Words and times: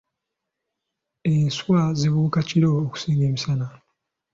Enswa 1.31 1.81
zibuuka 1.99 2.39
kiro 2.49 2.69
okusinga 2.83 3.23
emisana. 3.29 3.67